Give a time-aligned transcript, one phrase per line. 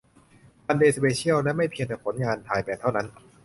[0.65, 3.07] มันเดย์ สเปเชียล และไม่เพียงแต่ผลงานถ่ายแบบเท่านั้น